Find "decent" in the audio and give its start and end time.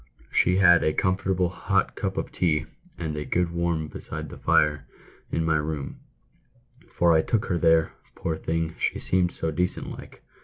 9.51-9.91